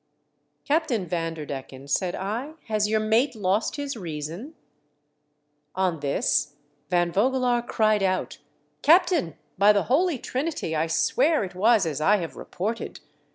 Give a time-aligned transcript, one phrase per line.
[0.67, 4.55] "Captain Vanderdecken," said I, "has your mate lost his reason.
[5.13, 6.55] *" On this
[6.89, 8.39] Van Vogelaar cried out:
[8.81, 12.99] "Captain, by the Holy Trinity, I swear it was as I have reported.